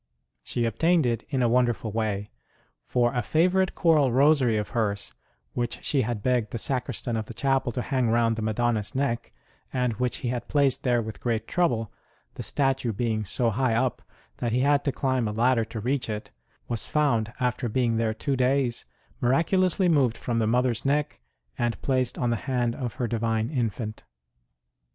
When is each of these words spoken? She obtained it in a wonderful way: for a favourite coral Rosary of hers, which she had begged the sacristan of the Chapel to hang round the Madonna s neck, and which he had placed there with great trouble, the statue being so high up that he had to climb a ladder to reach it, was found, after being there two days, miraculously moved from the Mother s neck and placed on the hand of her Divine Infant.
She 0.43 0.65
obtained 0.65 1.05
it 1.05 1.21
in 1.29 1.43
a 1.43 1.47
wonderful 1.47 1.91
way: 1.91 2.31
for 2.87 3.13
a 3.13 3.21
favourite 3.21 3.75
coral 3.75 4.11
Rosary 4.11 4.57
of 4.57 4.69
hers, 4.69 5.13
which 5.53 5.83
she 5.85 6.01
had 6.01 6.23
begged 6.23 6.49
the 6.49 6.57
sacristan 6.57 7.15
of 7.15 7.27
the 7.27 7.35
Chapel 7.35 7.71
to 7.71 7.83
hang 7.83 8.09
round 8.09 8.35
the 8.35 8.41
Madonna 8.41 8.79
s 8.79 8.95
neck, 8.95 9.31
and 9.71 9.93
which 9.97 10.17
he 10.25 10.29
had 10.29 10.47
placed 10.47 10.81
there 10.81 11.03
with 11.03 11.21
great 11.21 11.47
trouble, 11.47 11.93
the 12.33 12.41
statue 12.41 12.91
being 12.91 13.23
so 13.23 13.51
high 13.51 13.75
up 13.75 14.01
that 14.37 14.51
he 14.51 14.61
had 14.61 14.83
to 14.85 14.91
climb 14.91 15.27
a 15.27 15.31
ladder 15.31 15.65
to 15.65 15.79
reach 15.79 16.09
it, 16.09 16.31
was 16.67 16.87
found, 16.87 17.31
after 17.39 17.69
being 17.69 17.97
there 17.97 18.15
two 18.15 18.35
days, 18.35 18.85
miraculously 19.19 19.87
moved 19.87 20.17
from 20.17 20.39
the 20.39 20.47
Mother 20.47 20.71
s 20.71 20.83
neck 20.83 21.19
and 21.59 21.79
placed 21.83 22.17
on 22.17 22.31
the 22.31 22.37
hand 22.49 22.73
of 22.73 22.95
her 22.95 23.07
Divine 23.07 23.51
Infant. 23.51 24.01